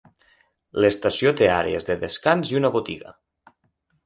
L'estació 0.85 1.33
té 1.41 1.49
àrees 1.57 1.87
de 1.91 1.99
descans 2.05 2.55
i 2.55 2.59
una 2.63 2.73
botiga. 2.79 3.15